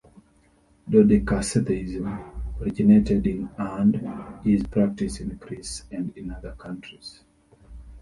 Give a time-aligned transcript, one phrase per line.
[0.89, 2.09] Dodekatheism
[2.59, 7.21] originated in and is practiced in Greece and in other countries.